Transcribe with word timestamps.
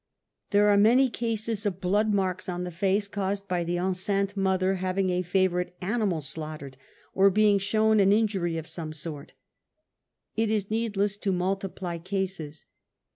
There 0.49 0.67
are 0.69 0.77
many 0.79 1.11
cases 1.11 1.63
of 1.63 1.79
blood 1.79 2.11
marks 2.11 2.49
on 2.49 2.63
the 2.63 2.71
face, 2.71 3.07
caused 3.07 3.47
by 3.47 3.63
the 3.63 3.77
enceinte 3.77 4.35
mother 4.35 4.73
having 4.81 5.11
a 5.11 5.21
favorite 5.21 5.77
ani 5.79 6.07
mal 6.07 6.21
slaughtered, 6.21 6.75
or 7.13 7.29
being 7.29 7.59
shown 7.59 7.99
an 7.99 8.11
injury 8.11 8.57
of 8.57 8.67
some 8.67 8.93
sort. 8.93 9.33
It 10.35 10.49
is 10.49 10.71
needless 10.71 11.17
to 11.17 11.31
multiply 11.31 11.99
cases. 11.99 12.65